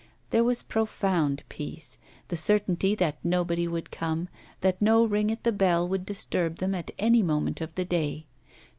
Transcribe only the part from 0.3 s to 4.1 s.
There was profound peace, the certainty that nobody would